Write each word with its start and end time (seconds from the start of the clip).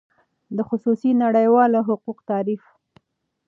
د 0.55 0.57
خصوصی 0.69 1.11
نړیوالو 1.23 1.79
حقوقو 1.87 2.25
تعریف: 2.29 2.63